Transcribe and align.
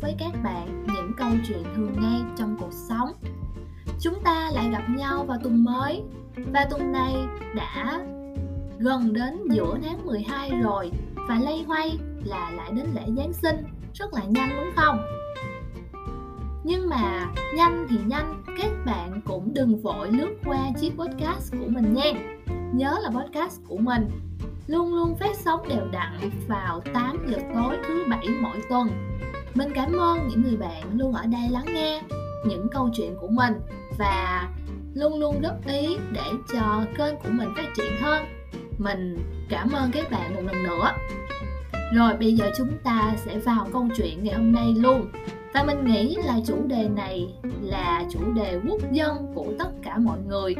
với 0.00 0.14
các 0.18 0.32
bạn 0.44 0.86
những 0.86 1.12
câu 1.16 1.28
chuyện 1.48 1.62
thường 1.76 1.92
nghe 2.00 2.20
trong 2.36 2.56
cuộc 2.60 2.72
sống. 2.72 3.12
Chúng 4.00 4.14
ta 4.24 4.50
lại 4.54 4.68
gặp 4.72 4.82
nhau 4.96 5.24
vào 5.24 5.38
tuần 5.42 5.64
mới 5.64 6.02
và 6.52 6.66
tuần 6.70 6.92
này 6.92 7.14
đã 7.54 8.00
gần 8.78 9.12
đến 9.12 9.38
giữa 9.50 9.78
tháng 9.82 10.06
12 10.06 10.50
rồi 10.62 10.90
và 11.28 11.38
lây 11.40 11.62
hoay 11.66 11.98
là 12.24 12.50
lại 12.50 12.70
đến 12.72 12.86
lễ 12.94 13.02
Giáng 13.16 13.32
sinh 13.32 13.56
rất 13.94 14.14
là 14.14 14.24
nhanh 14.24 14.50
đúng 14.56 14.72
không? 14.76 14.98
Nhưng 16.64 16.88
mà 16.88 17.32
nhanh 17.56 17.86
thì 17.90 17.96
nhanh, 18.06 18.42
các 18.58 18.70
bạn 18.86 19.20
cũng 19.24 19.54
đừng 19.54 19.82
vội 19.82 20.12
lướt 20.12 20.34
qua 20.44 20.70
chiếc 20.80 20.92
podcast 20.96 21.52
của 21.52 21.66
mình 21.68 21.94
nha. 21.94 22.12
Nhớ 22.72 22.98
là 23.02 23.10
podcast 23.10 23.60
của 23.68 23.76
mình 23.76 24.08
luôn 24.66 24.94
luôn 24.94 25.16
phát 25.16 25.36
sóng 25.36 25.68
đều 25.68 25.86
đặn 25.92 26.30
vào 26.48 26.80
8 26.94 27.26
giờ 27.30 27.38
tối 27.54 27.76
thứ 27.88 28.04
bảy 28.10 28.28
mỗi 28.42 28.56
tuần. 28.68 28.88
Mình 29.54 29.72
cảm 29.74 29.92
ơn 29.92 30.28
những 30.28 30.42
người 30.42 30.56
bạn 30.56 30.82
luôn 30.98 31.12
ở 31.12 31.26
đây 31.26 31.48
lắng 31.50 31.66
nghe 31.74 32.02
những 32.46 32.68
câu 32.68 32.90
chuyện 32.94 33.16
của 33.20 33.28
mình 33.28 33.52
và 33.98 34.48
luôn 34.94 35.20
luôn 35.20 35.42
góp 35.42 35.66
ý 35.66 35.96
để 36.12 36.22
cho 36.52 36.84
kênh 36.98 37.16
của 37.16 37.28
mình 37.30 37.48
phát 37.56 37.68
triển 37.76 37.92
hơn. 38.00 38.24
Mình 38.78 39.18
cảm 39.48 39.72
ơn 39.72 39.90
các 39.92 40.10
bạn 40.10 40.34
một 40.34 40.40
lần 40.46 40.62
nữa. 40.62 40.90
Rồi, 41.94 42.16
bây 42.16 42.34
giờ 42.34 42.50
chúng 42.58 42.70
ta 42.84 43.14
sẽ 43.16 43.38
vào 43.38 43.66
câu 43.72 43.88
chuyện 43.96 44.24
ngày 44.24 44.34
hôm 44.34 44.52
nay 44.52 44.74
luôn. 44.76 45.10
Và 45.54 45.64
mình 45.64 45.84
nghĩ 45.84 46.16
là 46.24 46.38
chủ 46.46 46.56
đề 46.66 46.88
này 46.88 47.34
là 47.62 48.04
chủ 48.10 48.32
đề 48.32 48.60
quốc 48.68 48.80
dân 48.92 49.32
của 49.34 49.46
tất 49.58 49.68
cả 49.82 49.98
mọi 49.98 50.18
người 50.28 50.54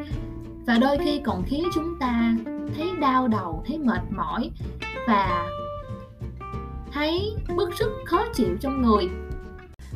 và 0.66 0.78
đôi 0.78 0.98
khi 0.98 1.20
còn 1.24 1.42
khiến 1.46 1.64
chúng 1.74 1.98
ta 2.00 2.36
thấy 2.76 2.90
đau 3.00 3.28
đầu, 3.28 3.64
thấy 3.66 3.78
mệt 3.78 4.02
mỏi 4.10 4.50
và 5.08 5.46
thấy 6.94 7.36
bức 7.56 7.70
sức 7.78 7.90
khó 8.06 8.24
chịu 8.34 8.56
trong 8.60 8.82
người. 8.82 9.08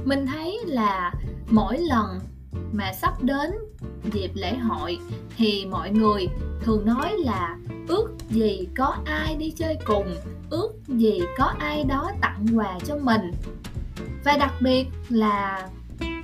Mình 0.04 0.26
thấy 0.26 0.58
là 0.66 1.12
mỗi 1.50 1.78
lần 1.78 2.18
mà 2.72 2.92
sắp 2.92 3.22
đến 3.22 3.50
dịp 4.12 4.30
lễ 4.34 4.56
hội 4.56 4.98
thì 5.36 5.66
mọi 5.66 5.90
người 5.90 6.28
thường 6.60 6.86
nói 6.86 7.12
là 7.18 7.56
ước 7.88 8.08
gì 8.30 8.68
có 8.76 8.96
ai 9.04 9.36
đi 9.36 9.50
chơi 9.50 9.78
cùng, 9.84 10.14
ước 10.50 10.72
gì 10.88 11.20
có 11.38 11.44
ai 11.58 11.84
đó 11.84 12.10
tặng 12.20 12.46
quà 12.54 12.78
cho 12.86 12.96
mình. 12.96 13.32
Và 14.24 14.36
đặc 14.36 14.52
biệt 14.60 14.86
là 15.08 15.68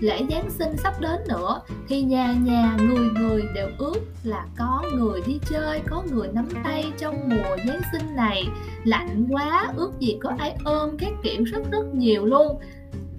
lễ 0.00 0.22
Giáng 0.30 0.50
sinh 0.50 0.76
sắp 0.76 1.00
đến 1.00 1.20
nữa 1.28 1.60
thì 1.88 2.02
nhà 2.02 2.32
nhà 2.32 2.76
người 2.80 3.08
người 3.20 3.42
đều 3.54 3.68
ước 3.78 4.00
là 4.22 4.46
có 4.58 4.84
người 4.94 5.20
đi 5.26 5.40
chơi, 5.50 5.80
có 5.90 6.02
người 6.12 6.28
nắm 6.32 6.48
tay 6.64 6.92
trong 6.98 7.28
mùa 7.28 7.56
Giáng 7.66 7.80
sinh 7.92 8.16
này. 8.16 8.48
Lạnh 8.84 9.26
quá, 9.30 9.72
ước 9.76 9.92
gì 9.98 10.18
có 10.20 10.32
ai 10.38 10.56
ôm 10.64 10.98
các 10.98 11.12
kiểu 11.22 11.44
rất 11.44 11.62
rất 11.72 11.94
nhiều 11.94 12.24
luôn. 12.24 12.58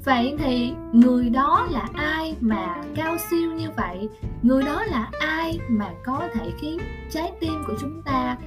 Vậy 0.06 0.36
thì 0.40 0.74
người 0.94 1.30
đó 1.30 1.68
là 1.72 1.88
ai 1.94 2.36
mà 2.40 2.76
cao 2.96 3.18
siêu 3.30 3.52
như 3.52 3.68
vậy? 3.78 4.10
Người 4.42 4.64
đó 4.64 4.84
là 4.84 5.10
ai 5.20 5.60
mà 5.70 5.90
có 6.06 6.28
thể 6.34 6.52
khiến 6.60 6.80
trái 7.12 7.32
tim 7.40 7.64
của 7.68 7.74
chúng 7.82 8.02
ta 8.02 8.38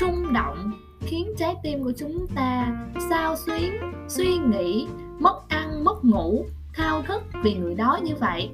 rung 0.00 0.32
động, 0.32 0.72
khiến 1.00 1.34
trái 1.38 1.54
tim 1.62 1.84
của 1.84 1.92
chúng 1.98 2.26
ta 2.34 2.76
sao 3.10 3.36
xuyến, 3.36 3.72
suy 4.08 4.36
nghĩ, 4.36 4.86
mất 5.18 5.48
ăn, 5.48 5.84
mất 5.84 6.04
ngủ? 6.04 6.46
Thao 6.76 7.02
thức 7.02 7.22
vì 7.42 7.54
người 7.54 7.74
đó 7.74 7.98
như 8.02 8.14
vậy. 8.16 8.50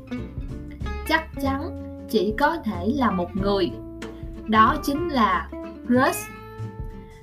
Chắc 1.08 1.28
chắn 1.42 1.78
chỉ 2.10 2.34
có 2.38 2.56
thể 2.64 2.92
là 2.94 3.10
một 3.10 3.36
người. 3.36 3.70
Đó 4.48 4.76
chính 4.82 5.08
là 5.08 5.48
crush 5.86 6.30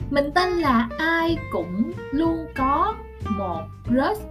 mình 0.10 0.32
tin 0.36 0.50
là 0.50 0.90
ai 0.98 1.38
cũng 1.52 1.92
luôn 2.12 2.46
có 2.56 2.96
một 3.38 3.62
crush 3.86 4.22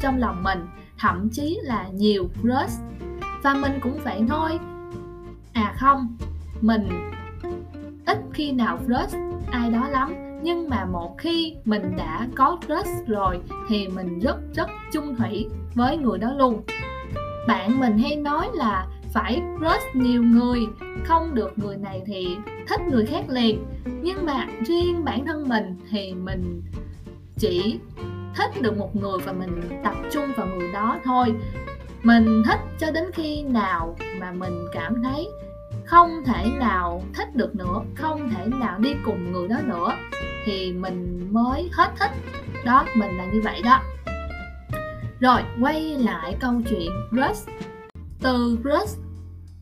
trong 0.00 0.18
lòng 0.18 0.42
mình, 0.42 0.66
thậm 0.98 1.28
chí 1.32 1.60
là 1.62 1.88
nhiều 1.88 2.28
crush 2.40 2.82
và 3.42 3.54
mình 3.54 3.72
cũng 3.82 3.98
vậy 4.04 4.22
thôi. 4.28 4.58
À 5.52 5.74
không, 5.76 6.16
mình 6.60 7.10
ít 8.06 8.18
khi 8.32 8.52
nào 8.52 8.78
crush 8.78 9.16
ai 9.50 9.70
đó 9.70 9.88
lắm 9.88 10.27
nhưng 10.42 10.68
mà 10.68 10.84
một 10.84 11.14
khi 11.18 11.54
mình 11.64 11.96
đã 11.96 12.28
có 12.36 12.58
crush 12.66 13.06
rồi 13.06 13.40
thì 13.68 13.88
mình 13.88 14.18
rất 14.18 14.36
rất 14.54 14.70
chung 14.92 15.16
thủy 15.16 15.46
với 15.74 15.96
người 15.96 16.18
đó 16.18 16.32
luôn. 16.36 16.62
Bạn 17.48 17.80
mình 17.80 17.98
hay 17.98 18.16
nói 18.16 18.48
là 18.54 18.86
phải 19.12 19.42
crush 19.58 19.96
nhiều 19.96 20.22
người, 20.22 20.60
không 21.04 21.34
được 21.34 21.58
người 21.58 21.76
này 21.76 22.02
thì 22.06 22.36
thích 22.68 22.80
người 22.90 23.06
khác 23.06 23.24
liền. 23.28 23.64
Nhưng 24.02 24.26
mà 24.26 24.46
riêng 24.66 25.04
bản 25.04 25.26
thân 25.26 25.48
mình 25.48 25.76
thì 25.90 26.14
mình 26.14 26.62
chỉ 27.36 27.78
thích 28.36 28.62
được 28.62 28.78
một 28.78 28.96
người 28.96 29.18
và 29.24 29.32
mình 29.32 29.60
tập 29.84 29.94
trung 30.12 30.24
vào 30.36 30.46
người 30.46 30.72
đó 30.72 30.98
thôi. 31.04 31.34
Mình 32.02 32.42
thích 32.46 32.60
cho 32.78 32.90
đến 32.90 33.04
khi 33.14 33.42
nào 33.42 33.96
mà 34.20 34.32
mình 34.32 34.66
cảm 34.72 35.02
thấy 35.02 35.28
không 35.88 36.24
thể 36.24 36.50
nào 36.58 37.02
thích 37.14 37.36
được 37.36 37.56
nữa, 37.56 37.82
không 37.96 38.30
thể 38.30 38.46
nào 38.46 38.78
đi 38.78 38.90
cùng 39.04 39.32
người 39.32 39.48
đó 39.48 39.56
nữa, 39.64 39.92
thì 40.44 40.72
mình 40.72 41.28
mới 41.32 41.70
hết 41.72 41.92
thích. 41.98 42.10
Đó, 42.64 42.84
mình 42.96 43.16
là 43.16 43.26
như 43.32 43.40
vậy 43.44 43.62
đó. 43.64 43.80
Rồi, 45.20 45.40
quay 45.60 45.82
lại 45.82 46.36
câu 46.40 46.62
chuyện 46.70 46.90
crush 47.10 47.48
từ 48.20 48.58
crush 48.62 48.98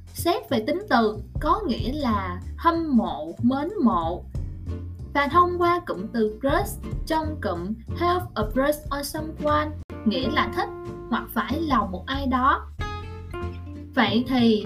xét 0.06 0.50
về 0.50 0.64
tính 0.66 0.82
từ, 0.90 1.18
có 1.40 1.60
nghĩa 1.66 1.92
là 1.92 2.40
hâm 2.56 2.96
mộ, 2.96 3.34
mến 3.42 3.68
mộ. 3.84 4.24
Và 5.14 5.28
thông 5.28 5.58
qua 5.58 5.80
cụm 5.86 6.06
từ 6.12 6.40
crush 6.40 6.82
trong 7.06 7.40
cụm 7.42 7.74
have 7.96 8.24
a 8.34 8.42
crush 8.52 8.90
on 8.90 9.04
someone, 9.04 9.70
nghĩa 10.04 10.30
là 10.30 10.48
thích, 10.56 10.68
hoặc 11.10 11.24
phải 11.34 11.60
lòng 11.60 11.92
một 11.92 12.04
ai 12.06 12.26
đó. 12.26 12.66
Vậy 13.94 14.24
thì 14.28 14.64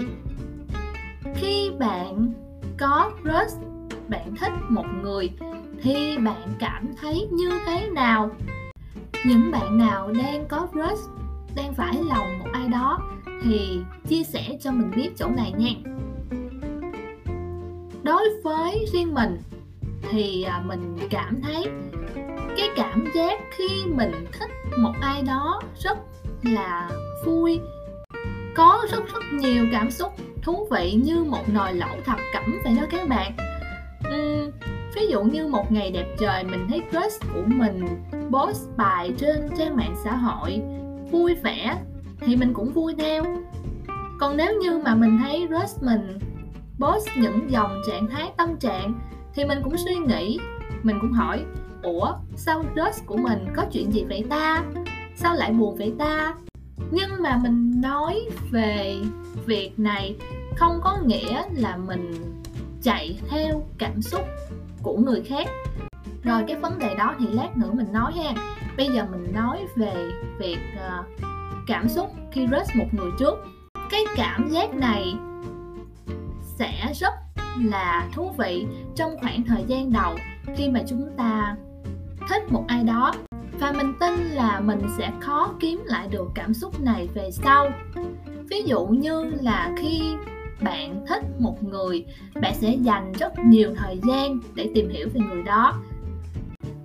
khi 1.41 1.71
bạn 1.79 2.33
có 2.79 3.11
crush, 3.21 3.57
bạn 4.07 4.35
thích 4.39 4.51
một 4.69 4.85
người, 5.01 5.31
thì 5.81 6.17
bạn 6.17 6.47
cảm 6.59 6.87
thấy 7.01 7.27
như 7.31 7.51
thế 7.65 7.89
nào? 7.89 8.29
Những 9.25 9.51
bạn 9.51 9.77
nào 9.77 10.11
đang 10.11 10.45
có 10.47 10.67
crush, 10.71 11.09
đang 11.55 11.73
phải 11.73 12.03
lòng 12.09 12.39
một 12.39 12.45
ai 12.53 12.67
đó, 12.67 12.99
thì 13.43 13.81
chia 14.07 14.23
sẻ 14.23 14.57
cho 14.61 14.71
mình 14.71 14.91
biết 14.95 15.09
chỗ 15.17 15.27
này 15.27 15.53
nha. 15.57 15.69
Đối 18.03 18.23
với 18.43 18.85
riêng 18.93 19.13
mình, 19.13 19.37
thì 20.11 20.43
à, 20.43 20.63
mình 20.65 20.97
cảm 21.09 21.41
thấy 21.41 21.65
cái 22.57 22.69
cảm 22.75 23.05
giác 23.15 23.39
khi 23.51 23.85
mình 23.85 24.11
thích 24.39 24.51
một 24.77 24.93
ai 25.01 25.21
đó 25.21 25.61
rất 25.79 25.97
là 26.43 26.89
vui, 27.25 27.59
có 28.55 28.85
rất 28.91 29.13
rất 29.13 29.23
nhiều 29.33 29.65
cảm 29.71 29.91
xúc 29.91 30.13
thú 30.41 30.67
vị 30.71 30.93
như 30.93 31.23
một 31.23 31.49
nồi 31.49 31.73
lẩu 31.73 31.95
thập 32.05 32.17
cẩm 32.33 32.59
vậy 32.63 32.73
đó 32.81 32.83
các 32.91 33.07
bạn. 33.07 33.31
Uhm, 34.07 34.51
ví 34.95 35.07
dụ 35.07 35.23
như 35.23 35.47
một 35.47 35.71
ngày 35.71 35.91
đẹp 35.91 36.05
trời 36.19 36.43
mình 36.43 36.67
thấy 36.69 36.81
crush 36.91 37.33
của 37.33 37.43
mình 37.45 37.87
post 38.31 38.67
bài 38.77 39.13
trên 39.17 39.49
trang 39.57 39.75
mạng 39.75 39.95
xã 40.03 40.15
hội 40.15 40.61
vui 41.11 41.35
vẻ 41.35 41.77
thì 42.19 42.35
mình 42.35 42.53
cũng 42.53 42.73
vui 42.73 42.95
theo. 42.97 43.23
Còn 44.19 44.37
nếu 44.37 44.59
như 44.61 44.81
mà 44.85 44.95
mình 44.95 45.19
thấy 45.23 45.47
crush 45.47 45.83
mình 45.83 46.19
post 46.79 47.07
những 47.17 47.51
dòng 47.51 47.81
trạng 47.87 48.07
thái 48.07 48.31
tâm 48.37 48.57
trạng 48.59 48.99
thì 49.33 49.45
mình 49.45 49.59
cũng 49.63 49.75
suy 49.77 49.95
nghĩ 49.95 50.39
mình 50.83 50.97
cũng 51.01 51.11
hỏi 51.11 51.43
ủa 51.83 52.13
sao 52.35 52.63
crush 52.73 53.05
của 53.05 53.17
mình 53.17 53.47
có 53.55 53.65
chuyện 53.71 53.91
gì 53.91 54.05
vậy 54.09 54.25
ta? 54.29 54.63
Sao 55.15 55.35
lại 55.35 55.51
buồn 55.51 55.75
vậy 55.75 55.93
ta? 55.99 56.35
Nhưng 56.91 57.09
mà 57.19 57.39
mình 57.43 57.81
nói 57.81 58.19
về 58.51 58.97
việc 59.45 59.79
này 59.79 60.15
không 60.55 60.79
có 60.83 60.97
nghĩa 61.05 61.43
là 61.55 61.77
mình 61.77 62.11
chạy 62.83 63.19
theo 63.29 63.63
cảm 63.77 64.01
xúc 64.01 64.21
của 64.83 64.97
người 64.97 65.21
khác. 65.21 65.47
Rồi 66.23 66.43
cái 66.47 66.55
vấn 66.55 66.79
đề 66.79 66.95
đó 66.95 67.15
thì 67.19 67.27
lát 67.27 67.57
nữa 67.57 67.71
mình 67.73 67.91
nói 67.93 68.11
ha. 68.15 68.33
Bây 68.77 68.87
giờ 68.87 69.05
mình 69.11 69.33
nói 69.33 69.65
về 69.75 70.11
việc 70.39 70.59
uh, 70.75 71.05
cảm 71.67 71.89
xúc 71.89 72.07
khi 72.31 72.47
rush 72.51 72.75
một 72.75 72.87
người 72.91 73.11
trước. 73.19 73.35
Cái 73.89 74.05
cảm 74.15 74.49
giác 74.49 74.73
này 74.73 75.15
sẽ 76.43 76.93
rất 76.95 77.13
là 77.63 78.09
thú 78.13 78.31
vị 78.37 78.65
trong 78.95 79.15
khoảng 79.21 79.43
thời 79.43 79.63
gian 79.67 79.91
đầu 79.91 80.15
khi 80.55 80.69
mà 80.69 80.79
chúng 80.89 81.09
ta 81.17 81.55
thích 82.29 82.43
một 82.51 82.65
ai 82.67 82.83
đó. 82.83 83.13
Và 83.59 83.71
mình 83.71 83.93
tin 83.99 84.13
là 84.19 84.59
mình 84.59 84.81
sẽ 84.97 85.11
khó 85.19 85.53
kiếm 85.59 85.81
lại 85.85 86.07
được 86.07 86.27
cảm 86.35 86.53
xúc 86.53 86.81
này 86.81 87.09
về 87.13 87.31
sau 87.31 87.69
ví 88.51 88.63
dụ 88.65 88.85
như 88.85 89.23
là 89.41 89.71
khi 89.77 90.15
bạn 90.61 91.05
thích 91.07 91.23
một 91.39 91.63
người, 91.63 92.05
bạn 92.41 92.53
sẽ 92.55 92.75
dành 92.81 93.11
rất 93.19 93.39
nhiều 93.39 93.75
thời 93.77 93.99
gian 94.07 94.39
để 94.55 94.69
tìm 94.75 94.89
hiểu 94.89 95.09
về 95.13 95.21
người 95.29 95.43
đó. 95.43 95.73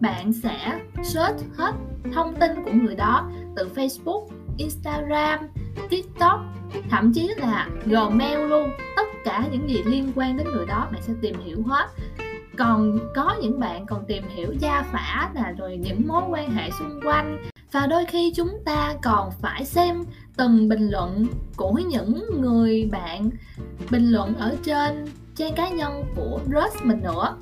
Bạn 0.01 0.33
sẽ 0.33 0.81
search 1.03 1.41
hết 1.57 1.75
thông 2.15 2.35
tin 2.35 2.65
của 2.65 2.71
người 2.73 2.95
đó 2.95 3.31
từ 3.57 3.69
facebook, 3.75 4.27
instagram, 4.59 5.39
tiktok, 5.91 6.41
thậm 6.91 7.13
chí 7.13 7.31
là 7.37 7.69
gmail 7.87 8.49
luôn. 8.49 8.71
Tất 8.97 9.07
cả 9.25 9.45
những 9.53 9.71
gì 9.71 9.83
liên 9.87 10.13
quan 10.15 10.37
đến 10.37 10.47
người 10.53 10.67
đó 10.67 10.89
bạn 10.93 11.03
sẽ 11.03 11.13
tìm 11.23 11.35
hiểu 11.45 11.63
hết. 11.67 11.87
Còn 12.57 12.99
có 13.15 13.37
những 13.43 13.61
bạn 13.61 13.87
còn 13.87 14.05
tìm 14.09 14.23
hiểu 14.29 14.53
gia 14.59 14.83
phả 14.83 15.31
là 15.35 15.53
rồi 15.59 15.77
những 15.77 16.09
mối 16.09 16.23
quan 16.31 16.51
hệ 16.51 16.71
xung 16.79 17.01
quanh 17.05 17.39
và 17.73 17.87
đôi 17.87 18.05
khi 18.05 18.33
chúng 18.37 18.59
ta 18.65 18.95
còn 19.03 19.31
phải 19.41 19.65
xem 19.65 20.05
từng 20.37 20.69
bình 20.69 20.91
luận 20.91 21.27
của 21.57 21.73
những 21.73 22.41
người 22.41 22.89
bạn 22.93 23.31
bình 23.91 24.11
luận 24.11 24.35
ở 24.37 24.57
trên 24.65 25.05
trang 25.35 25.55
cá 25.55 25.69
nhân 25.69 26.05
của 26.17 26.41
Rush 26.47 26.85
mình 26.85 27.03
nữa. 27.03 27.37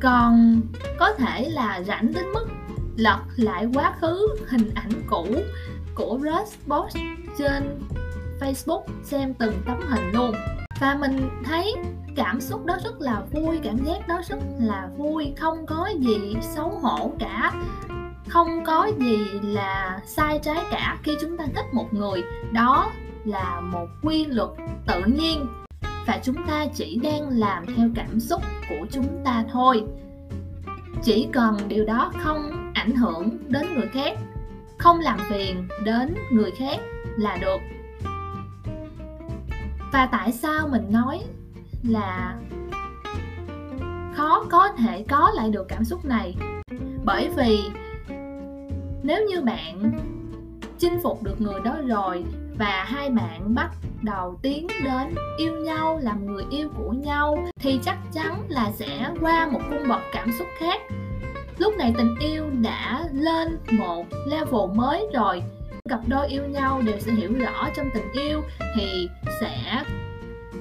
Còn 0.00 0.60
có 0.98 1.12
thể 1.12 1.48
là 1.48 1.82
rảnh 1.86 2.12
đến 2.12 2.24
mức 2.34 2.46
lật 2.96 3.20
lại 3.36 3.66
quá 3.74 3.94
khứ 4.00 4.28
hình 4.48 4.70
ảnh 4.74 5.02
cũ 5.10 5.26
của 5.94 6.18
Rush 6.22 6.68
post 6.68 6.96
trên 7.38 7.80
Facebook 8.40 8.82
xem 9.04 9.34
từng 9.34 9.54
tấm 9.66 9.80
hình 9.88 10.12
luôn. 10.12 10.34
Và 10.80 10.94
mình 11.00 11.28
thấy 11.44 11.74
cảm 12.16 12.40
xúc 12.40 12.64
đó 12.64 12.76
rất 12.84 13.00
là 13.00 13.22
vui, 13.32 13.60
cảm 13.62 13.84
giác 13.84 14.08
đó 14.08 14.20
rất 14.28 14.38
là 14.60 14.88
vui, 14.96 15.32
không 15.36 15.66
có 15.66 15.88
gì 15.98 16.36
xấu 16.54 16.70
hổ 16.82 17.12
cả 17.18 17.52
không 18.28 18.64
có 18.64 18.90
gì 18.98 19.26
là 19.42 20.00
sai 20.06 20.40
trái 20.42 20.64
cả 20.70 20.98
khi 21.02 21.12
chúng 21.20 21.36
ta 21.36 21.44
thích 21.54 21.66
một 21.72 21.94
người. 21.94 22.22
Đó 22.52 22.92
là 23.24 23.60
một 23.60 23.86
quy 24.02 24.24
luật 24.24 24.50
tự 24.86 25.04
nhiên 25.06 25.46
và 26.06 26.20
chúng 26.22 26.46
ta 26.46 26.66
chỉ 26.74 27.00
đang 27.02 27.28
làm 27.28 27.66
theo 27.76 27.88
cảm 27.94 28.20
xúc 28.20 28.42
của 28.68 28.86
chúng 28.90 29.22
ta 29.24 29.44
thôi. 29.52 29.84
Chỉ 31.02 31.28
cần 31.32 31.56
điều 31.68 31.84
đó 31.84 32.12
không 32.22 32.70
ảnh 32.74 32.96
hưởng 32.96 33.38
đến 33.48 33.74
người 33.74 33.88
khác, 33.92 34.18
không 34.78 35.00
làm 35.00 35.18
phiền 35.30 35.68
đến 35.84 36.14
người 36.30 36.50
khác 36.50 36.76
là 37.18 37.36
được. 37.36 37.58
Và 39.92 40.08
tại 40.12 40.32
sao 40.32 40.68
mình 40.68 40.92
nói 40.92 41.24
là 41.82 42.36
khó 44.14 44.44
có 44.50 44.68
thể 44.78 45.04
có 45.08 45.30
lại 45.34 45.50
được 45.50 45.66
cảm 45.68 45.84
xúc 45.84 46.04
này? 46.04 46.34
Bởi 47.04 47.30
vì 47.36 47.70
nếu 49.06 49.24
như 49.28 49.40
bạn 49.40 49.92
chinh 50.78 50.98
phục 51.02 51.22
được 51.22 51.40
người 51.40 51.60
đó 51.64 51.76
rồi 51.86 52.24
và 52.58 52.84
hai 52.88 53.10
bạn 53.10 53.54
bắt 53.54 53.70
đầu 54.02 54.38
tiến 54.42 54.66
đến 54.84 55.14
yêu 55.38 55.56
nhau, 55.56 56.00
làm 56.02 56.26
người 56.26 56.44
yêu 56.50 56.68
của 56.78 56.92
nhau, 56.92 57.38
thì 57.60 57.80
chắc 57.82 57.98
chắn 58.12 58.42
là 58.48 58.70
sẽ 58.72 59.10
qua 59.20 59.48
một 59.52 59.60
cung 59.70 59.88
bậc 59.88 60.00
cảm 60.12 60.32
xúc 60.38 60.46
khác. 60.58 60.80
Lúc 61.58 61.76
này 61.78 61.94
tình 61.98 62.14
yêu 62.20 62.44
đã 62.62 63.04
lên 63.12 63.58
một 63.72 64.04
level 64.26 64.74
mới 64.74 65.06
rồi. 65.14 65.42
Cặp 65.88 66.00
đôi 66.06 66.28
yêu 66.28 66.42
nhau 66.46 66.82
đều 66.84 66.98
sẽ 66.98 67.12
hiểu 67.12 67.32
rõ 67.38 67.68
trong 67.76 67.86
tình 67.94 68.12
yêu 68.12 68.42
thì 68.76 69.08
sẽ 69.40 69.82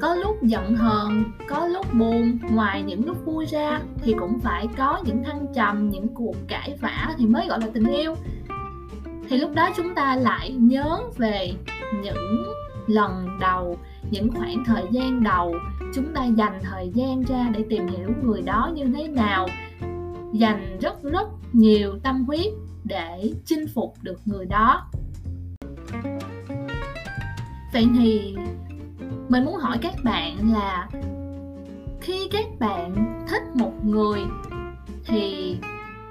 có 0.03 0.15
lúc 0.15 0.43
giận 0.43 0.75
hờn, 0.75 1.23
có 1.47 1.67
lúc 1.67 1.93
buồn, 1.93 2.39
ngoài 2.51 2.83
những 2.83 3.05
lúc 3.05 3.25
vui 3.25 3.45
ra 3.45 3.81
thì 4.01 4.13
cũng 4.19 4.39
phải 4.39 4.67
có 4.77 5.01
những 5.05 5.23
thăng 5.23 5.45
trầm, 5.55 5.89
những 5.89 6.07
cuộc 6.07 6.35
cãi 6.47 6.77
vã 6.81 7.15
thì 7.17 7.25
mới 7.25 7.47
gọi 7.47 7.59
là 7.61 7.67
tình 7.73 7.85
yêu. 7.85 8.15
Thì 9.29 9.37
lúc 9.37 9.51
đó 9.55 9.69
chúng 9.75 9.95
ta 9.95 10.15
lại 10.15 10.51
nhớ 10.51 10.99
về 11.17 11.53
những 12.03 12.43
lần 12.87 13.27
đầu, 13.39 13.77
những 14.11 14.31
khoảng 14.31 14.63
thời 14.65 14.83
gian 14.91 15.23
đầu 15.23 15.55
chúng 15.93 16.13
ta 16.13 16.25
dành 16.25 16.59
thời 16.63 16.89
gian 16.93 17.23
ra 17.23 17.49
để 17.53 17.65
tìm 17.69 17.87
hiểu 17.87 18.09
người 18.23 18.41
đó 18.41 18.71
như 18.75 18.85
thế 18.95 19.07
nào, 19.07 19.47
dành 20.33 20.77
rất 20.81 21.03
rất 21.03 21.27
nhiều 21.53 21.99
tâm 22.03 22.23
huyết 22.25 22.53
để 22.83 23.33
chinh 23.45 23.65
phục 23.73 23.93
được 24.01 24.19
người 24.25 24.45
đó. 24.45 24.89
Vậy 27.73 27.87
thì 27.99 28.35
mình 29.29 29.45
muốn 29.45 29.55
hỏi 29.55 29.77
các 29.81 29.93
bạn 30.03 30.51
là 30.53 30.89
khi 32.01 32.27
các 32.31 32.45
bạn 32.59 33.23
thích 33.29 33.43
một 33.55 33.85
người 33.85 34.21
thì 35.05 35.57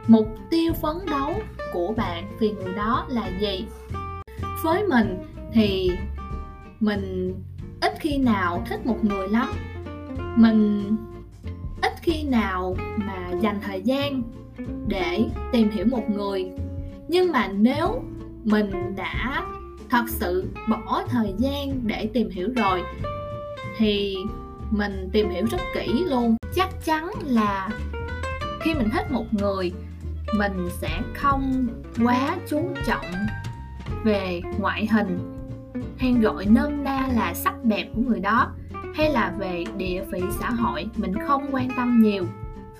mục 0.08 0.28
tiêu 0.50 0.72
phấn 0.72 0.96
đấu 1.10 1.34
của 1.72 1.94
bạn 1.96 2.36
vì 2.40 2.52
người 2.52 2.74
đó 2.74 3.06
là 3.08 3.28
gì? 3.40 3.66
Với 4.62 4.84
mình 4.88 5.18
thì 5.52 5.90
mình 6.80 7.34
ít 7.80 7.92
khi 8.00 8.18
nào 8.18 8.64
thích 8.68 8.86
một 8.86 9.04
người 9.04 9.28
lắm. 9.28 9.48
Mình 10.36 10.96
ít 11.82 11.92
khi 12.02 12.22
nào 12.22 12.76
mà 12.96 13.30
dành 13.40 13.60
thời 13.60 13.82
gian 13.82 14.22
để 14.86 15.24
tìm 15.52 15.70
hiểu 15.70 15.86
một 15.90 16.10
người. 16.10 16.50
Nhưng 17.08 17.32
mà 17.32 17.48
nếu 17.48 18.02
mình 18.44 18.96
đã 18.96 19.46
thật 19.92 20.04
sự 20.08 20.44
bỏ 20.68 21.02
thời 21.08 21.34
gian 21.38 21.80
để 21.86 22.08
tìm 22.14 22.30
hiểu 22.30 22.48
rồi, 22.56 22.82
thì 23.76 24.16
mình 24.70 25.08
tìm 25.12 25.30
hiểu 25.30 25.46
rất 25.50 25.60
kỹ 25.74 26.04
luôn. 26.04 26.36
Chắc 26.54 26.68
chắn 26.84 27.10
là 27.24 27.68
khi 28.60 28.74
mình 28.74 28.90
thích 28.92 29.10
một 29.10 29.24
người, 29.30 29.72
mình 30.38 30.68
sẽ 30.80 31.00
không 31.14 31.66
quá 32.04 32.36
chú 32.48 32.68
trọng 32.86 33.04
về 34.04 34.42
ngoại 34.58 34.86
hình 34.86 35.18
hay 35.98 36.12
gọi 36.12 36.46
nôm 36.46 36.84
na 36.84 37.08
là 37.14 37.34
sắc 37.34 37.64
đẹp 37.64 37.88
của 37.94 38.02
người 38.02 38.20
đó, 38.20 38.52
hay 38.94 39.12
là 39.12 39.32
về 39.38 39.64
địa 39.76 40.04
vị 40.12 40.22
xã 40.40 40.50
hội. 40.50 40.86
Mình 40.96 41.14
không 41.26 41.46
quan 41.52 41.68
tâm 41.76 42.02
nhiều 42.02 42.26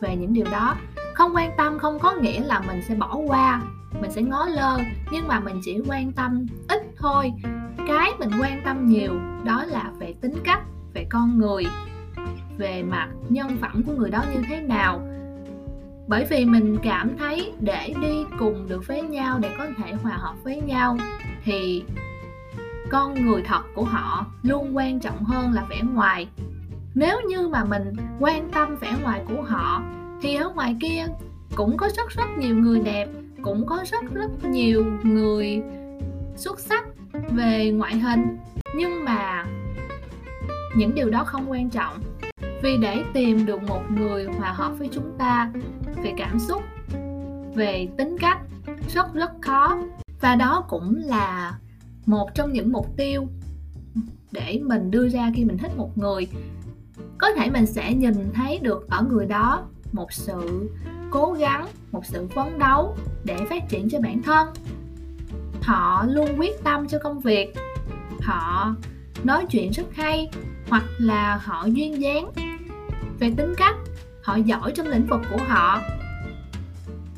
về 0.01 0.17
những 0.17 0.33
điều 0.33 0.47
đó. 0.53 0.77
Không 1.15 1.35
quan 1.35 1.51
tâm 1.59 1.79
không 1.79 1.99
có 1.99 2.13
nghĩa 2.13 2.41
là 2.41 2.61
mình 2.61 2.83
sẽ 2.89 2.95
bỏ 2.95 3.17
qua, 3.27 3.63
mình 4.01 4.11
sẽ 4.11 4.23
ngó 4.23 4.47
lơ, 4.47 4.79
nhưng 5.13 5.29
mà 5.29 5.41
mình 5.41 5.61
chỉ 5.65 5.81
quan 5.87 6.13
tâm 6.13 6.47
ít 6.69 6.83
thôi. 7.03 7.33
Cái 7.89 8.11
mình 8.19 8.31
quan 8.41 8.61
tâm 8.65 8.87
nhiều, 8.87 9.13
đó 9.45 9.65
là 9.65 9.93
về 9.99 10.15
tính 10.21 10.35
cách, 10.45 10.63
về 10.95 11.07
con 11.11 11.39
người, 11.39 11.65
về 12.59 12.83
mặt 12.83 13.09
nhân 13.29 13.57
phẩm 13.61 13.83
của 13.87 13.93
người 13.93 14.11
đó 14.11 14.25
như 14.35 14.43
thế 14.49 14.61
nào. 14.61 15.03
Bởi 16.09 16.27
vì 16.31 16.45
mình 16.45 16.79
cảm 16.83 17.17
thấy 17.19 17.53
để 17.61 17.95
đi 18.03 18.25
cùng 18.39 18.69
được 18.69 18.87
với 18.87 19.03
nhau, 19.03 19.39
để 19.43 19.51
có 19.59 19.67
thể 19.77 19.93
hòa 20.03 20.13
hợp 20.13 20.35
với 20.45 20.61
nhau, 20.61 20.97
thì 21.45 21.85
con 22.91 23.27
người 23.27 23.43
thật 23.43 23.63
của 23.75 23.85
họ 23.85 24.27
luôn 24.43 24.77
quan 24.77 25.01
trọng 25.01 25.25
hơn 25.25 25.53
là 25.53 25.65
vẻ 25.71 25.81
ngoài. 25.93 26.29
Nếu 26.95 27.21
như 27.29 27.49
mà 27.49 27.65
mình 27.65 27.93
quan 28.21 28.51
tâm 28.51 28.77
vẻ 28.77 28.95
ngoài 29.03 29.23
của 29.29 29.43
họ, 29.43 29.83
thì 30.23 30.35
ở 30.35 30.53
ngoài 30.55 30.77
kia 30.81 31.07
cũng 31.57 31.77
có 31.77 31.89
rất 31.97 32.09
rất 32.09 32.27
nhiều 32.39 32.57
người 32.57 32.81
đẹp, 32.81 33.09
cũng 33.43 33.67
có 33.67 33.85
rất 33.91 34.15
rất 34.15 34.45
nhiều 34.45 34.85
người 35.03 35.63
xuất 36.37 36.61
sắc 36.61 36.85
về 37.31 37.71
ngoại 37.71 37.99
hình. 37.99 38.39
Nhưng 38.77 39.05
mà 39.05 39.47
những 40.77 40.95
điều 40.95 41.11
đó 41.11 41.25
không 41.25 41.51
quan 41.51 41.71
trọng. 41.71 41.99
Vì 42.63 42.77
để 42.77 43.05
tìm 43.15 43.47
được 43.47 43.63
một 43.63 43.83
người 43.91 44.25
hòa 44.25 44.53
hợp 44.53 44.73
với 44.79 44.89
chúng 44.93 45.13
ta, 45.19 45.53
về 46.03 46.13
cảm 46.17 46.39
xúc, 46.39 46.63
về 47.55 47.89
tính 47.99 48.17
cách 48.21 48.39
rất 48.95 49.15
rất 49.15 49.31
khó. 49.41 49.79
Và 50.21 50.37
đó 50.37 50.65
cũng 50.69 50.97
là 51.05 51.59
một 52.07 52.35
trong 52.35 52.53
những 52.53 52.73
mục 52.73 52.87
tiêu 52.97 53.27
để 54.31 54.61
mình 54.65 54.91
đưa 54.91 55.09
ra 55.09 55.33
khi 55.35 55.45
mình 55.45 55.59
thích 55.59 55.77
một 55.77 55.99
người. 55.99 56.27
Có 57.19 57.31
thể 57.37 57.51
mình 57.51 57.67
sẽ 57.67 57.95
nhìn 57.95 58.33
thấy 58.35 58.59
được 58.59 58.87
ở 58.91 59.03
người 59.03 59.27
đó 59.27 59.63
một 59.93 60.13
sự 60.13 60.71
cố 61.11 61.33
gắng, 61.33 61.67
một 61.93 62.07
sự 62.07 62.27
phấn 62.35 62.59
đấu 62.59 62.97
để 63.25 63.37
phát 63.51 63.69
triển 63.69 63.89
cho 63.91 64.01
bản 64.01 64.23
thân 64.23 64.49
họ 65.63 66.05
luôn 66.09 66.41
quyết 66.41 66.65
tâm 66.65 66.89
cho 66.89 66.99
công 66.99 67.21
việc. 67.21 67.55
Họ 68.23 68.75
nói 69.25 69.47
chuyện 69.51 69.71
rất 69.71 69.87
hay, 69.95 70.31
hoặc 70.69 70.85
là 70.99 71.41
họ 71.45 71.67
duyên 71.67 72.01
dáng. 72.01 72.31
Về 73.19 73.33
tính 73.37 73.55
cách, 73.57 73.77
họ 74.23 74.37
giỏi 74.37 74.73
trong 74.75 74.87
lĩnh 74.87 75.07
vực 75.07 75.21
của 75.31 75.41
họ. 75.49 75.81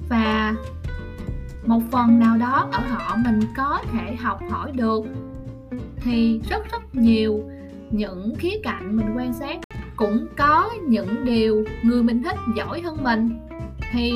Và 0.09 0.55
một 1.67 1.81
phần 1.91 2.19
nào 2.19 2.37
đó 2.37 2.69
ở 2.73 2.81
họ 2.81 3.17
mình 3.17 3.41
có 3.57 3.83
thể 3.93 4.17
học 4.17 4.41
hỏi 4.51 4.73
được, 4.73 5.05
thì 5.97 6.41
rất 6.51 6.73
rất 6.73 6.95
nhiều 6.95 7.51
những 7.91 8.35
khía 8.39 8.55
cạnh 8.63 8.97
mình 8.97 9.07
quan 9.17 9.33
sát. 9.33 9.59
Cũng 9.97 10.27
có 10.37 10.71
những 10.89 11.25
điều 11.25 11.65
người 11.83 12.03
mình 12.03 12.23
thích 12.23 12.39
giỏi 12.57 12.81
hơn 12.81 12.97
mình. 13.03 13.39
Thì 13.93 14.13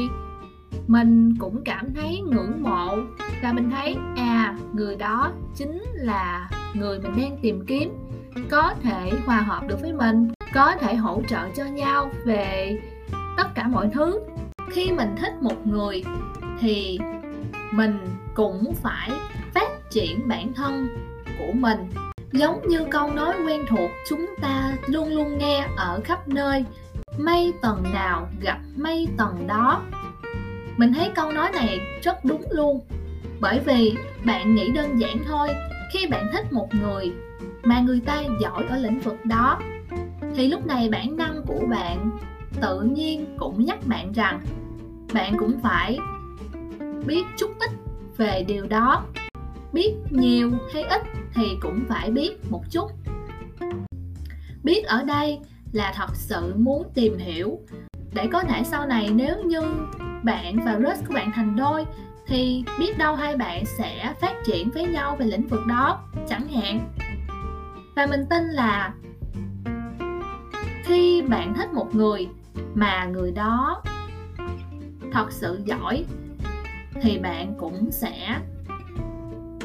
mình 0.87 1.34
cũng 1.38 1.64
cảm 1.64 1.94
thấy 1.94 2.20
ngưỡng 2.20 2.62
mộ 2.62 2.96
và 3.42 3.52
mình 3.52 3.70
thấy 3.70 3.96
à 4.16 4.56
người 4.75 4.96
đó 4.96 5.32
chính 5.54 5.82
là 5.94 6.50
người 6.75 6.98
mình 6.98 7.12
đang 7.16 7.38
tìm 7.42 7.66
kiếm. 7.66 7.92
Có 8.50 8.75
thể 8.82 9.10
hòa 9.26 9.40
hợp 9.40 9.62
được 9.68 9.80
với 9.80 9.92
mình, 9.92 10.28
có 10.54 10.75
thể 10.80 10.94
hỗ 10.94 11.22
trợ 11.28 11.48
cho 11.56 11.64
nhau 11.64 12.10
về 12.25 12.78
tất 13.37 13.54
cả 13.54 13.68
mọi 13.68 13.90
thứ. 13.94 14.20
Khi 14.70 14.92
mình 14.92 15.14
thích 15.20 15.32
một 15.42 15.66
người 15.66 16.04
thì 16.60 16.98
mình 17.72 17.98
cũng 18.34 18.75
phải 18.82 19.10
phát 19.54 19.90
triển 19.90 20.28
bản 20.28 20.52
thân 20.52 20.88
của 21.38 21.52
mình. 21.52 21.78
Giống 22.32 22.68
như 22.68 22.84
câu 22.90 23.12
nói 23.12 23.34
quen 23.46 23.64
thuộc 23.68 23.90
chúng 24.08 24.26
ta 24.40 24.72
luôn 24.87 25.08
luôn 25.08 25.38
nghe 25.38 25.66
ở 25.76 26.00
khắp 26.04 26.28
nơi, 26.28 26.64
mây 27.18 27.52
tầng 27.62 27.82
nào 27.94 28.28
gặp 28.40 28.58
mây 28.76 29.08
tầng 29.16 29.46
đó 29.46 29.82
mình 30.78 30.92
thấy 30.92 31.11
câu 31.14 31.32
nói 31.32 31.50
này 31.52 31.80
rất 32.02 32.25
đúng 32.25 32.42
luôn. 32.50 32.80
Bởi 33.40 33.61
vì 33.61 33.94
bạn 34.25 34.54
nghĩ 34.54 34.70
đơn 34.70 35.00
giản 35.00 35.18
thôi, 35.26 35.49
khi 35.92 36.06
bạn 36.06 36.26
thích 36.32 36.52
một 36.52 36.68
người 36.75 37.12
mà 37.62 37.80
người 37.80 38.00
ta 38.00 38.23
giỏi 38.40 38.64
ở 38.68 38.76
lĩnh 38.76 39.00
vực 39.00 39.25
đó, 39.25 39.58
thì 40.37 40.49
lúc 40.49 40.66
này 40.66 40.88
bản 40.88 41.16
năng 41.16 41.42
của 41.47 41.61
bạn 41.70 42.11
tự 42.61 42.80
nhiên 42.80 43.37
cũng 43.38 43.64
nhắc 43.64 43.78
bạn 43.87 44.12
rằng 44.12 44.40
bạn 45.14 45.37
cũng 45.38 45.61
phải 45.62 45.99
biết 47.06 47.23
chút 47.37 47.50
ít 47.61 47.70
về 48.16 48.44
điều 48.49 48.66
đó. 48.66 49.04
Biết 49.73 49.94
nhiều 50.11 50.50
hay 50.75 50.82
ít 50.82 51.02
thì 51.35 51.56
cũng 51.61 51.80
phải 51.88 52.11
biết 52.11 52.50
một 52.50 52.62
chút. 52.70 52.90
Biết 54.62 54.85
ở 54.85 55.04
đây 55.04 55.38
là 55.73 55.92
thật 55.97 56.11
sự 56.14 56.54
muốn 56.56 56.90
tìm 56.94 57.18
hiểu 57.18 57.61
để 58.14 58.28
có 58.32 58.42
thể 58.42 58.62
sau 58.64 58.87
này 58.87 59.11
nếu 59.14 59.42
như 59.44 59.62
bạn 60.22 60.56
và 60.64 60.78
Russ 60.78 61.08
của 61.08 61.14
bạn 61.14 61.32
thành 61.32 61.56
đôi, 61.56 61.84
thì 62.26 62.64
biết 62.78 62.98
đâu 62.98 63.16
hai 63.16 63.37
bạn 63.37 63.64
sẽ 63.78 64.14
phát 64.20 64.34
triển 64.46 64.70
với 64.70 64.87
nhau 64.87 65.16
về 65.16 65.26
lĩnh 65.26 65.46
vực 65.46 65.66
đó, 65.66 66.00
chẳng 66.28 66.48
hạn. 66.48 66.92
Và 67.96 68.06
mình 68.06 68.26
tin 68.30 68.44
là 68.44 68.92
khi 70.84 71.22
bạn 71.22 71.54
thích 71.54 71.72
một 71.72 71.94
người 71.94 72.28
mà 72.75 73.04
người 73.04 73.32
đó 73.32 73.82
thật 75.12 75.32
sự 75.32 75.60
giỏi, 75.64 76.04
thì 77.02 77.18
bạn 77.18 77.54
cũng 77.58 77.90
sẽ 77.90 78.38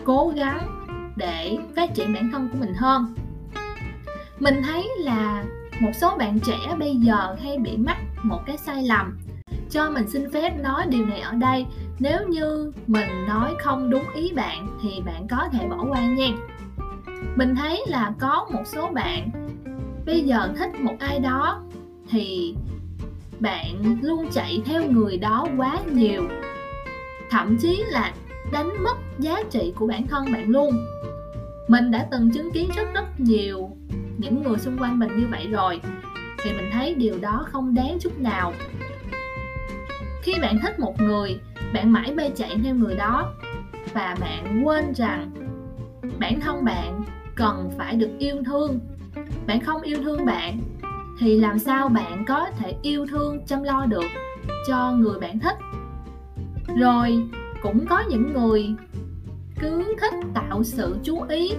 cố 0.03 0.33
gắng 0.35 0.85
để 1.15 1.57
phát 1.75 1.93
triển 1.93 2.13
bản 2.13 2.29
thân 2.31 2.49
của 2.51 2.57
mình 2.59 2.73
hơn. 2.73 3.15
Mình 4.39 4.61
thấy 4.63 4.89
là 4.99 5.43
một 5.79 5.91
số 5.93 6.17
bạn 6.17 6.39
trẻ 6.39 6.75
bây 6.79 6.95
giờ 6.95 7.35
hay 7.43 7.57
bị 7.57 7.77
mắc 7.77 7.97
một 8.23 8.39
cái 8.45 8.57
sai 8.57 8.83
lầm 8.83 9.17
cho 9.69 9.89
mình 9.89 10.07
xin 10.07 10.31
phép 10.31 10.51
nói 10.63 10.85
điều 10.89 11.05
này 11.05 11.19
ở 11.19 11.33
đây. 11.33 11.65
Nếu 11.99 12.27
như 12.27 12.71
mình 12.87 13.09
nói 13.27 13.53
không 13.59 13.89
đúng 13.89 14.03
ý 14.15 14.31
bạn, 14.35 14.79
thì 14.81 15.01
bạn 15.05 15.27
có 15.29 15.49
thể 15.51 15.67
bỏ 15.67 15.85
qua 15.89 16.05
nha. 16.05 16.27
Mình 17.35 17.55
thấy 17.55 17.83
là 17.87 18.13
có 18.19 18.47
một 18.53 18.63
số 18.65 18.89
bạn, 18.93 19.29
bây 20.05 20.21
giờ 20.21 20.49
thích 20.57 20.69
một 20.81 20.95
ai 20.99 21.19
đó, 21.19 21.61
thì 22.09 22.55
bạn 23.39 23.99
luôn 24.01 24.27
chạy 24.31 24.61
theo 24.65 24.83
người 24.91 25.17
đó 25.17 25.47
quá 25.57 25.77
nhiều. 25.93 26.23
Thậm 27.29 27.57
chí 27.57 27.83
là 27.87 28.13
đánh 28.51 28.83
mất 28.83 28.97
giá 29.19 29.43
trị 29.51 29.73
của 29.75 29.87
bản 29.87 30.07
thân 30.07 30.25
bạn 30.33 30.49
luôn. 30.49 30.85
Mình 31.67 31.91
đã 31.91 32.07
từng 32.11 32.31
chứng 32.31 32.51
kiến 32.51 32.69
rất 32.75 32.93
rất 32.93 33.05
nhiều 33.19 33.69
những 34.17 34.43
người 34.43 34.57
xung 34.57 34.77
quanh 34.77 34.99
mình 34.99 35.17
như 35.17 35.27
vậy 35.31 35.47
rồi, 35.47 35.81
thì 36.43 36.53
mình 36.53 36.69
thấy 36.73 36.93
điều 36.93 37.17
đó 37.19 37.45
không 37.51 37.73
đáng 37.73 37.97
chút 37.99 38.19
nào 38.19 38.53
khi 40.23 40.33
bạn 40.41 40.59
thích 40.61 40.79
một 40.79 41.01
người, 41.01 41.39
bạn 41.73 41.91
mãi 41.91 42.13
mê 42.13 42.29
chạy 42.35 42.57
theo 42.63 42.75
người 42.75 42.95
đó. 42.95 43.33
Và 43.93 44.15
bạn 44.19 44.63
quên 44.65 44.93
rằng 44.93 45.31
bản 46.19 46.39
thân 46.41 46.65
bạn 46.65 47.03
cần 47.35 47.71
phải 47.77 47.95
được 47.95 48.09
yêu 48.19 48.35
thương. 48.45 48.79
Bạn 49.47 49.61
không 49.61 49.81
yêu 49.81 49.97
thương 50.03 50.25
bạn, 50.25 50.59
thì 51.19 51.39
làm 51.39 51.59
sao 51.59 51.89
bạn 51.89 52.25
có 52.27 52.47
thể 52.57 52.75
yêu 52.81 53.05
thương, 53.05 53.45
chăm 53.45 53.63
lo 53.63 53.85
được 53.85 54.05
cho 54.67 54.91
người 54.91 55.19
bạn 55.19 55.39
thích? 55.39 55.57
Rồi, 56.77 57.23
cũng 57.61 57.85
có 57.85 58.03
những 58.09 58.33
người 58.33 58.75
cứ 59.59 59.95
thích 60.01 60.13
tạo 60.33 60.63
sự 60.63 60.97
chú 61.03 61.21
ý 61.21 61.51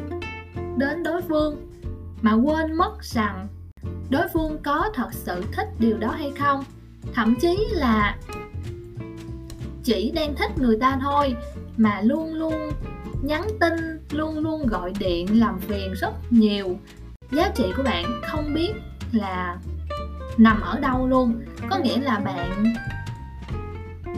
đến 0.77 1.03
đối 1.03 1.23
phương 1.23 1.73
mà 2.23 2.33
quên 2.33 2.75
mất 2.75 2.93
rằng 3.01 3.49
đối 4.11 4.29
phương 4.33 4.59
có 4.65 4.91
thật 4.95 5.09
sự 5.13 5.45
thích 5.53 5.69
điều 5.79 5.99
đó 5.99 6.09
hay 6.09 6.33
không. 6.39 6.65
Thậm 7.15 7.35
chí 7.41 7.57
là 7.71 8.17
chỉ 9.85 10.11
đang 10.15 10.35
thích 10.35 10.51
người 10.59 10.77
ta 10.81 10.99
thôi 11.03 11.37
mà 11.77 12.01
luôn 12.01 12.35
luôn 12.35 12.71
nhắn 13.23 13.43
tin 13.61 13.73
luôn 14.11 14.39
luôn 14.39 14.67
gọi 14.67 14.93
điện 14.99 15.41
làm 15.41 15.59
phiền 15.59 15.93
rất 16.01 16.13
nhiều. 16.31 16.79
Giá 17.31 17.49
trị 17.55 17.65
của 17.77 17.83
bạn 17.83 18.21
không 18.31 18.55
biết 18.55 18.73
là 19.13 19.57
nằm 20.39 20.61
ở 20.61 20.81
đâu 20.81 21.09
luôn. 21.09 21.41
Có 21.71 21.79
nghĩa 21.79 22.01
là 22.01 22.19
bạn 22.19 22.75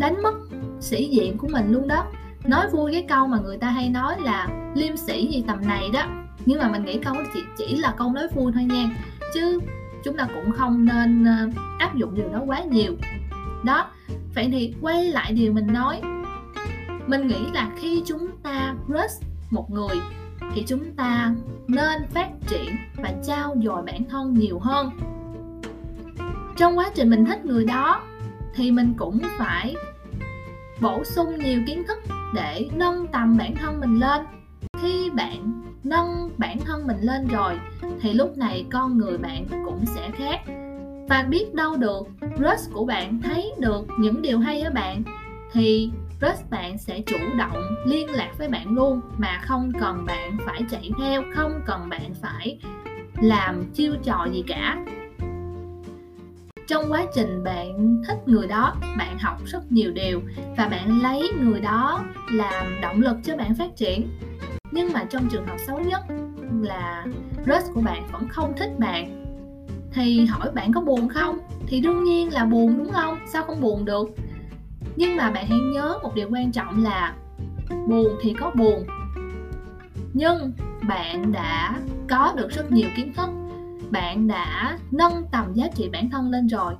đánh 0.01 0.23
mất 0.23 0.35
sĩ 0.81 1.05
diện 1.05 1.39
của 1.39 1.49
mình 1.49 1.73
luôn 1.73 1.89
đó. 1.89 2.07
Nói 2.45 2.67
vui 2.73 2.93
cái 2.93 3.05
câu 3.09 3.27
mà 3.27 3.39
người 3.39 3.59
ta 3.59 3.71
hay 3.71 3.89
nói 3.89 4.17
là 4.21 4.49
liêm 4.75 4.97
sĩ 4.97 5.27
gì 5.27 5.45
tầm 5.47 5.67
này 5.69 5.91
đó. 5.93 6.07
Nhưng 6.47 6.59
mà 6.59 6.69
mình 6.69 6.85
nghĩ 6.85 6.99
câu 6.99 7.15
chỉ, 7.35 7.41
chỉ 7.57 7.77
là 7.77 7.95
câu 7.99 8.13
nói 8.13 8.29
vui 8.35 8.53
thôi 8.53 8.65
nha. 8.65 8.91
Chứ 9.35 9.61
chúng 10.05 10.17
ta 10.17 10.29
cũng 10.35 10.53
không 10.53 10.85
nên 10.85 11.25
ờ, 11.25 11.49
áp 11.79 11.95
dụng 11.95 12.15
điều 12.15 12.29
đó 12.29 12.43
quá 12.47 12.61
nhiều. 12.61 12.93
Đó 13.65 13.91
vậy 14.37 14.49
thì 14.53 14.75
quay 14.81 15.05
lại 15.05 15.33
điều 15.33 15.53
mình 15.53 15.67
nói. 15.67 16.01
Mình 17.07 17.27
nghĩ 17.27 17.47
là 17.53 17.71
khi 17.79 18.03
chúng 18.07 18.29
ta 18.43 18.75
crush 18.87 19.23
một 19.51 19.71
người 19.71 19.97
thì 20.55 20.65
chúng 20.67 20.95
ta 20.97 21.35
nên 21.69 22.07
phát 22.11 22.29
triển 22.47 22.77
và 22.97 23.13
trao 23.27 23.57
dồi 23.65 23.83
bản 23.83 24.05
thân 24.11 24.35
nhiều 24.35 24.59
hơn. 24.59 24.91
Trong 26.57 26.79
quá 26.79 26.91
trình 26.95 27.11
mình 27.11 27.25
thích 27.27 27.45
người 27.45 27.65
đó 27.65 28.03
thì 28.55 28.71
mình 28.71 28.95
cũng 28.97 29.19
phải 29.39 29.75
bổ 30.81 31.05
sung 31.05 31.39
nhiều 31.39 31.61
kiến 31.67 31.83
thức 31.89 31.99
để 32.35 32.69
nâng 32.75 33.07
tầm 33.07 33.37
bản 33.37 33.55
thân 33.55 33.81
mình 33.81 34.01
lên. 34.01 34.23
Khi 34.83 35.11
bạn 35.11 35.63
nâng 35.85 36.31
bản 36.39 36.59
thân 36.65 36.87
mình 36.87 37.01
lên 37.01 37.27
rồi 37.29 37.59
thì 38.01 38.13
lúc 38.13 38.37
này 38.39 38.67
con 38.73 38.99
người 38.99 39.19
bạn 39.19 39.47
cũng 39.65 39.85
sẽ 39.87 40.11
khác 40.11 40.41
và 41.09 41.23
biết 41.23 41.55
đâu 41.55 41.77
được 41.77 42.07
crush 42.37 42.73
của 42.73 42.85
bạn 42.85 43.21
thấy 43.23 43.53
được 43.59 43.87
những 43.99 44.23
điều 44.23 44.39
hay 44.39 44.61
ở 44.61 44.71
bạn, 44.71 45.03
thì 45.53 45.91
crush 46.21 46.51
bạn 46.51 46.79
sẽ 46.79 47.01
chủ 47.01 47.17
động 47.39 47.63
liên 47.87 48.11
lạc 48.11 48.33
với 48.39 48.49
bạn 48.49 48.75
luôn, 48.75 49.01
mà 49.19 49.41
không 49.43 49.73
cần 49.81 50.05
bạn 50.07 50.37
phải 50.47 50.63
chạy 50.71 50.91
theo, 51.01 51.23
không 51.35 51.61
cần 51.67 51.89
bạn 51.89 52.15
phải 52.23 52.59
làm 53.21 53.65
chiêu 53.75 53.95
trò 54.05 54.27
gì 54.33 54.45
cả. 54.47 54.85
Trong 56.67 56.85
quá 56.89 57.05
trình 57.15 57.45
bạn 57.45 58.03
thích 58.09 58.19
người 58.27 58.47
đó, 58.47 58.75
bạn 58.99 59.19
học 59.19 59.37
rất 59.47 59.73
nhiều 59.73 59.93
điều 59.93 60.21
và 60.57 60.69
bạn 60.69 61.03
lấy 61.03 61.31
người 61.41 61.61
đó 61.61 62.05
làm 62.33 62.81
động 62.83 63.01
lực 63.01 63.17
cho 63.25 63.37
bạn 63.37 63.55
phát 63.55 63.77
triển. 63.77 64.09
Nhưng 64.71 64.93
mà 64.93 65.05
trong 65.05 65.29
trường 65.29 65.47
hợp 65.47 65.57
xấu 65.67 65.79
nhất 65.81 66.01
là 66.63 67.07
crush 67.45 67.75
của 67.75 67.81
bạn 67.81 68.07
vẫn 68.13 68.29
không 68.29 68.53
thích 68.57 68.71
bạn 68.79 69.26
thì 69.97 70.25
hỏi 70.25 70.51
bạn 70.55 70.73
có 70.73 70.81
buồn 70.81 71.09
không? 71.09 71.39
Thì 71.67 71.81
đương 71.81 72.05
nhiên 72.05 72.33
là 72.33 72.45
buồn 72.45 72.79
đúng 72.79 72.93
không? 72.93 73.19
Sao 73.33 73.45
không 73.45 73.61
buồn 73.61 73.85
được? 73.85 74.09
Nhưng 74.97 75.17
mà 75.17 75.31
bạn 75.31 75.47
hãy 75.49 75.59
nhớ 75.59 75.99
một 76.03 76.15
điều 76.15 76.29
quan 76.31 76.53
trọng 76.53 76.85
là 76.85 77.15
buồn 77.89 78.09
thì 78.23 78.35
có 78.41 78.51
buồn. 78.51 78.87
Nhưng 80.13 80.53
bạn 80.89 81.33
đã 81.33 81.81
có 82.11 82.35
được 82.37 82.49
rất 82.51 82.73
nhiều 82.73 82.89
kiến 82.97 83.13
thức. 83.13 83.31
Bạn 83.91 84.29
đã 84.29 84.79
nâng 84.91 85.25
tầm 85.33 85.55
giá 85.55 85.69
trị 85.75 85.89
bản 85.93 86.11
thân 86.11 86.31
lên 86.31 86.47
rồi. 86.47 86.75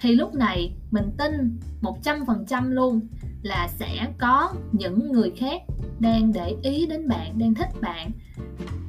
Thì 0.00 0.14
lúc 0.14 0.34
này 0.34 0.74
mình 0.90 1.10
tin 1.18 1.58
100% 1.82 2.70
luôn 2.70 3.00
là 3.42 3.68
sẽ 3.68 4.06
có 4.18 4.52
những 4.72 5.12
người 5.12 5.32
khác 5.36 5.62
đang 5.98 6.32
để 6.32 6.56
ý 6.62 6.86
đến 6.86 7.08
bạn, 7.08 7.38
đang 7.38 7.54
thích 7.54 7.68
bạn. 7.80 8.10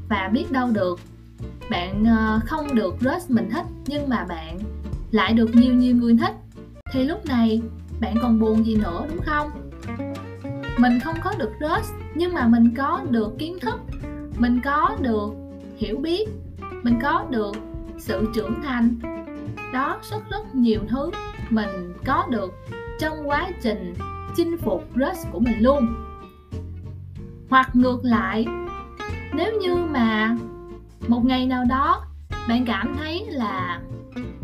Và 0.10 0.30
biết 0.34 0.52
đâu 0.52 0.72
được 0.72 1.00
bạn 1.70 2.06
ờ, 2.06 2.40
không 2.46 2.76
được 2.76 2.96
rush 3.00 3.32
mình 3.32 3.50
thích 3.50 3.66
nhưng 3.86 4.10
mà 4.10 4.26
bạn 4.30 4.60
lại 5.12 5.34
được 5.34 5.50
nhiều 5.54 5.74
nhiều 5.74 5.96
người 5.96 6.18
thích. 6.22 6.34
Thì 6.92 7.04
lúc 7.04 7.26
này 7.26 7.62
bạn 8.00 8.16
còn 8.22 8.40
buồn 8.40 8.66
gì 8.66 8.76
nữa, 8.76 9.06
đúng 9.10 9.22
không? 9.26 9.50
Mình 10.78 11.00
không 11.04 11.16
có 11.24 11.34
được 11.38 11.52
rush, 11.60 11.94
nhưng 12.16 12.34
mà 12.34 12.48
mình 12.48 12.74
có 12.78 13.02
được 13.10 13.38
kiến 13.40 13.58
thức, 13.62 13.80
mình 14.38 14.60
có 14.64 14.96
được 15.02 15.30
hiểu 15.78 15.98
biết, 15.98 16.30
mình 16.84 17.00
có 17.04 17.26
được 17.30 17.56
sự 17.98 18.30
trưởng 18.36 18.62
thành. 18.64 19.00
Đó, 19.74 19.98
rất 20.12 20.30
rất 20.30 20.56
nhiều 20.56 20.82
thứ 20.90 21.12
mình 21.50 21.94
có 22.06 22.26
được 22.30 22.54
trong 23.00 23.30
quá 23.30 23.50
trình 23.62 23.94
chinh 24.36 24.58
phục 24.58 24.90
rush 24.96 25.32
của 25.32 25.40
mình 25.40 25.60
luôn. 25.60 25.88
Hoặc 27.50 27.76
ngược 27.76 28.00
lại, 28.04 28.46
nếu 29.34 29.60
như 29.62 29.76
mà 29.76 30.36
một 31.08 31.25
ngày 31.25 31.46
nào 31.46 31.66
đó, 31.70 32.06
bạn 32.50 32.66
cảm 32.66 32.96
thấy 32.98 33.25
là 33.30 33.82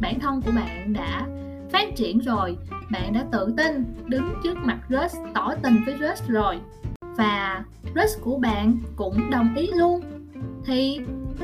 bản 0.02 0.20
thân 0.20 0.42
của 0.42 0.52
bạn 0.56 0.94
đã 0.94 1.28
phát 1.72 1.96
triển 1.96 2.20
rồi, 2.20 2.58
bạn 2.92 3.14
đã 3.14 3.26
tự 3.32 3.54
tin 3.58 3.86
đứng 4.06 4.34
trước 4.44 4.58
mặt 4.58 4.80
Rush 4.90 5.18
tỏ 5.34 5.54
tình 5.64 5.84
với 5.86 5.96
Rush 6.00 6.28
rồi. 6.28 6.60
Và 7.18 7.64
Rush 7.96 8.22
của 8.22 8.38
bạn 8.38 8.78
cũng 8.96 9.30
đồng 9.30 9.56
ý 9.56 9.70
luôn. 9.76 10.02
Thì 10.66 11.00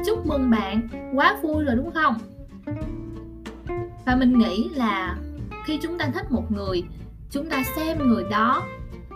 chúc 0.06 0.26
mừng 0.26 0.50
bạn, 0.50 0.88
quá 1.16 1.38
vui 1.42 1.64
rồi 1.64 1.76
đúng 1.76 1.92
không? 1.92 2.16
Và 4.06 4.16
mình 4.16 4.40
nghĩ 4.40 4.70
là 4.76 5.18
khi 5.66 5.80
chúng 5.82 5.98
ta 5.98 6.10
thích 6.14 6.32
một 6.32 6.52
người, 6.52 6.84
chúng 7.32 7.50
ta 7.50 7.64
xem 7.76 8.08
người 8.08 8.24
đó 8.32 8.64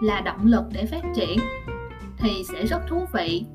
là 0.01 0.21
động 0.21 0.45
lực 0.45 0.63
để 0.71 0.85
phát 0.85 1.03
triển 1.15 1.39
thì 2.17 2.43
sẽ 2.51 2.65
rất 2.65 2.81
thú 2.87 3.05
vị 3.13 3.45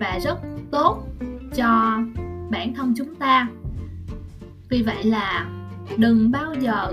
và 0.00 0.18
rất 0.22 0.38
tốt 0.70 1.02
cho 1.54 1.98
bản 2.50 2.74
thân 2.74 2.94
chúng 2.96 3.14
ta. 3.14 3.48
Vì 4.68 4.82
vậy 4.82 5.04
là 5.04 5.46
đừng 5.96 6.30
bao 6.30 6.54
giờ 6.54 6.92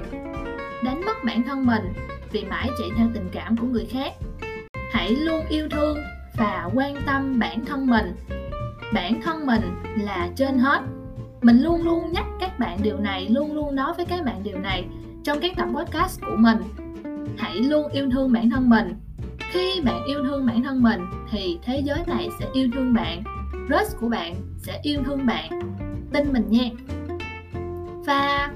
đánh 0.83 1.01
mất 1.05 1.23
bản 1.25 1.43
thân 1.43 1.65
mình 1.65 1.83
vì 2.31 2.45
mãi 2.45 2.69
chạy 2.79 2.89
theo 2.97 3.07
tình 3.13 3.29
cảm 3.31 3.57
của 3.57 3.67
người 3.67 3.85
khác. 3.85 4.13
Hãy 4.91 5.15
luôn 5.15 5.45
yêu 5.49 5.67
thương 5.71 5.97
và 6.37 6.69
quan 6.73 6.95
tâm 7.05 7.39
bản 7.39 7.65
thân 7.65 7.87
mình. 7.87 8.15
Bản 8.93 9.21
thân 9.21 9.45
mình 9.45 9.61
là 9.95 10.29
trên 10.35 10.57
hết. 10.57 10.81
Mình 11.41 11.61
luôn 11.61 11.83
luôn 11.83 12.11
nhắc 12.11 12.25
các 12.39 12.59
bạn 12.59 12.77
điều 12.81 12.97
này, 12.97 13.27
luôn 13.29 13.53
luôn 13.53 13.75
nói 13.75 13.93
với 13.97 14.05
các 14.05 14.25
bạn 14.25 14.43
điều 14.43 14.59
này 14.59 14.85
trong 15.23 15.39
các 15.41 15.51
tập 15.57 15.67
podcast 15.75 16.21
của 16.21 16.35
mình. 16.37 16.57
Hãy 17.37 17.55
luôn 17.55 17.91
yêu 17.91 18.09
thương 18.11 18.33
bản 18.33 18.49
thân 18.49 18.69
mình. 18.69 18.93
Khi 19.39 19.81
bạn 19.85 20.05
yêu 20.05 20.23
thương 20.23 20.45
bản 20.45 20.63
thân 20.63 20.83
mình 20.83 21.01
thì 21.31 21.59
thế 21.63 21.81
giới 21.85 21.99
này 22.07 22.29
sẽ 22.39 22.45
yêu 22.53 22.69
thương 22.73 22.93
bạn 22.93 23.23
crush 23.67 23.99
của 23.99 24.09
bạn 24.09 24.35
sẽ 24.57 24.79
yêu 24.83 24.99
thương 25.05 25.25
bạn. 25.25 25.59
Tin 26.13 26.33
mình 26.33 26.45
nha. 26.49 26.69
Và 28.05 28.51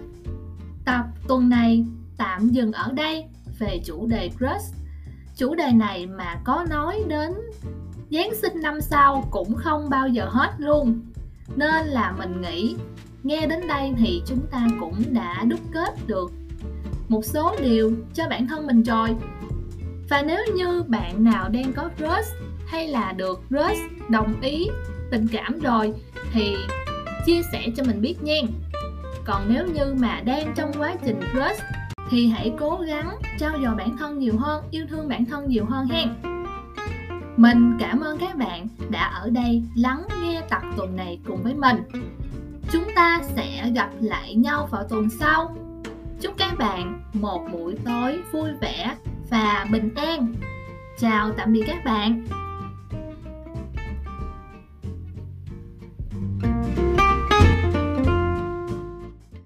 tập 0.85 1.05
tuần 1.27 1.49
này 1.49 1.85
tạm 2.17 2.49
dừng 2.49 2.71
ở 2.71 2.91
đây 2.91 3.25
về 3.59 3.81
chủ 3.85 4.07
đề 4.07 4.29
crush. 4.29 4.75
Chủ 5.37 5.55
đề 5.55 5.71
này 5.71 6.07
mà 6.07 6.41
có 6.43 6.65
nói 6.69 7.03
đến 7.07 7.31
Giáng 8.11 8.35
sinh 8.35 8.61
năm 8.61 8.81
sau 8.81 9.27
cũng 9.31 9.55
không 9.55 9.89
bao 9.89 10.07
giờ 10.07 10.25
hết 10.29 10.51
luôn. 10.57 11.01
Nên 11.55 11.85
là 11.87 12.15
mình 12.17 12.41
nghĩ, 12.41 12.75
nghe 13.23 13.47
đến 13.47 13.67
đây 13.67 13.93
thì 13.97 14.21
chúng 14.25 14.47
ta 14.51 14.67
cũng 14.79 15.03
đã 15.09 15.43
đúc 15.43 15.59
kết 15.73 16.07
được 16.07 16.31
một 17.09 17.25
số 17.25 17.55
điều 17.61 17.91
cho 18.13 18.27
bản 18.29 18.47
thân 18.47 18.67
mình 18.67 18.83
rồi. 18.83 19.09
Và 20.09 20.21
nếu 20.21 20.39
như 20.55 20.83
bạn 20.87 21.23
nào 21.23 21.49
đang 21.49 21.73
có 21.73 21.89
crush 21.97 22.33
hay 22.67 22.87
là 22.87 23.11
được 23.11 23.41
crush 23.49 24.09
đồng 24.09 24.41
ý 24.41 24.67
tình 25.11 25.27
cảm 25.27 25.59
rồi 25.59 25.93
thì 26.33 26.55
chia 27.25 27.41
sẻ 27.51 27.67
cho 27.77 27.83
mình 27.83 28.01
biết 28.01 28.23
nha. 28.23 28.41
Còn 29.25 29.53
nếu 29.53 29.65
như 29.67 29.95
mà 29.99 30.21
đang 30.25 30.53
trong 30.55 30.71
quá 30.77 30.95
trình 31.05 31.19
crush 31.31 31.61
thì 32.09 32.27
hãy 32.27 32.53
cố 32.59 32.77
gắng 32.87 33.17
trao 33.37 33.51
dồi 33.63 33.75
bản 33.75 33.97
thân 33.97 34.19
nhiều 34.19 34.37
hơn, 34.37 34.63
yêu 34.71 34.85
thương 34.89 35.07
bản 35.07 35.25
thân 35.25 35.47
nhiều 35.47 35.65
hơn 35.65 35.87
hen. 35.87 36.09
Mình 37.37 37.77
cảm 37.79 37.99
ơn 37.99 38.17
các 38.17 38.37
bạn 38.37 38.67
đã 38.89 39.03
ở 39.03 39.29
đây 39.29 39.63
lắng 39.75 40.03
nghe 40.21 40.41
tập 40.49 40.61
tuần 40.77 40.95
này 40.95 41.19
cùng 41.27 41.43
với 41.43 41.53
mình. 41.53 41.77
Chúng 42.71 42.85
ta 42.95 43.21
sẽ 43.35 43.71
gặp 43.75 43.89
lại 44.01 44.35
nhau 44.35 44.67
vào 44.71 44.83
tuần 44.89 45.09
sau. 45.09 45.55
Chúc 46.21 46.33
các 46.37 46.57
bạn 46.57 47.01
một 47.13 47.47
buổi 47.51 47.75
tối 47.85 48.19
vui 48.31 48.49
vẻ 48.61 48.95
và 49.29 49.65
bình 49.71 49.89
an. 49.95 50.33
Chào 50.99 51.31
tạm 51.31 51.53
biệt 51.53 51.63
các 51.67 51.85
bạn. 51.85 52.25